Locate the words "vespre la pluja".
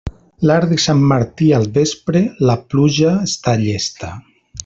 1.75-3.13